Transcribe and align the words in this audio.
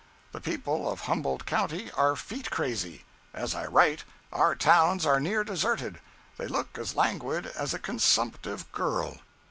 The 0.31 0.41
people 0.41 0.91
of 0.91 1.01
Humboldt 1.01 1.45
county 1.45 1.91
are 1.91 2.15
feet 2.15 2.49
crazy. 2.49 3.05
As 3.35 3.53
I 3.53 3.67
write, 3.67 4.03
our 4.33 4.55
towns 4.55 5.05
are 5.05 5.19
near 5.19 5.43
deserted. 5.43 5.99
They 6.37 6.47
look 6.47 6.75
as 6.79 6.95
languid 6.95 7.45
as 7.45 7.75
a 7.75 7.77
consumptive 7.77 8.71
girl. 8.71 9.19